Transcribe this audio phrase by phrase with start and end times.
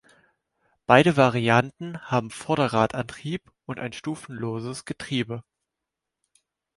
[0.87, 5.43] Beide Varianten haben Vorderradantrieb und ein stufenloses Getriebe.